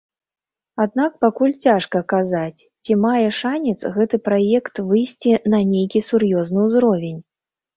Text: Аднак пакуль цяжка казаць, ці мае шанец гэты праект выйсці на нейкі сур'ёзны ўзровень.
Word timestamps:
Аднак 0.85 1.11
пакуль 1.25 1.51
цяжка 1.65 2.01
казаць, 2.13 2.61
ці 2.83 2.97
мае 3.03 3.27
шанец 3.41 3.79
гэты 3.99 4.21
праект 4.29 4.83
выйсці 4.89 5.31
на 5.57 5.61
нейкі 5.75 6.03
сур'ёзны 6.11 6.59
ўзровень. 6.69 7.19